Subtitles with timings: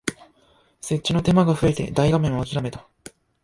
[0.81, 2.87] 設置の手間が増えて大画面をあきらめた